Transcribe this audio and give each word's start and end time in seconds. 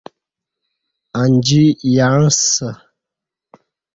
انجی 1.21 1.65
یعݩسہ 1.95 2.69